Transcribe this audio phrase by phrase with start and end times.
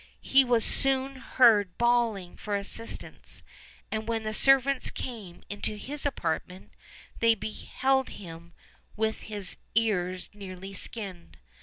[0.23, 3.43] He was soon heard bawling for assistance,
[3.91, 6.71] and when the servants came into his apartment
[7.19, 8.53] they beheld him
[8.95, 11.37] with his ears nearly skinned.